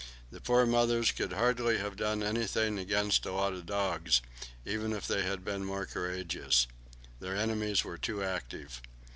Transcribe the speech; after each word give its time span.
The 0.31 0.41
poor 0.41 0.65
mothers 0.65 1.11
could 1.11 1.31
hardly 1.33 1.77
have 1.77 1.95
done 1.95 2.23
anything 2.23 2.79
against 2.79 3.23
a 3.27 3.33
lot 3.33 3.53
of 3.53 3.67
dogs, 3.67 4.21
even 4.65 4.93
if 4.93 5.07
they 5.07 5.21
had 5.21 5.45
been 5.45 5.63
more 5.63 5.85
courageous. 5.85 6.65
Their 7.19 7.35
enemies 7.37 7.83
were 7.85 7.99
too 7.99 8.23
active. 8.23 8.81